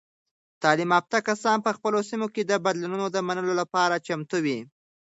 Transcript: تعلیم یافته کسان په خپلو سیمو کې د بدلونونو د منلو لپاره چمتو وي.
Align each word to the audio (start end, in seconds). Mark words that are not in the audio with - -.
تعلیم 0.61 0.89
یافته 0.95 1.17
کسان 1.27 1.57
په 1.65 1.71
خپلو 1.77 1.99
سیمو 2.09 2.27
کې 2.33 2.41
د 2.45 2.53
بدلونونو 2.65 3.05
د 3.11 3.17
منلو 3.27 3.53
لپاره 3.61 4.03
چمتو 4.07 4.37
وي. 4.45 4.59